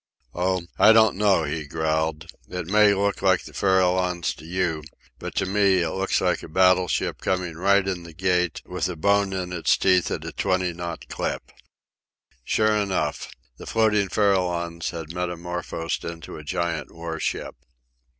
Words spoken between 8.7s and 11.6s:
a bone in its teeth at a twenty knot clip."